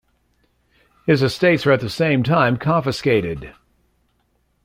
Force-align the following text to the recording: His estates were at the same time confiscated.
His 1.05 1.21
estates 1.21 1.63
were 1.63 1.73
at 1.73 1.79
the 1.79 1.87
same 1.87 2.23
time 2.23 2.57
confiscated. 2.57 3.53